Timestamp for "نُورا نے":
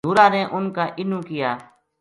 0.05-0.41